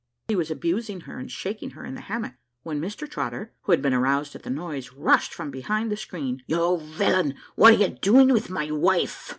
[0.29, 3.83] He was abusing her and shaking her in the hammock, when Mr Trotter, who had
[3.83, 6.41] been aroused at the noise, rushed from behind the screen.
[6.47, 7.35] "You villain!
[7.55, 9.29] what are you doing with my wife?"